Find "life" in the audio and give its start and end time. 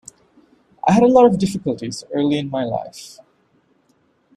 2.63-3.19